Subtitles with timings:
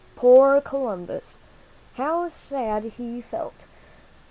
[0.15, 1.37] Poor Columbus!
[1.93, 3.67] How sad he felt!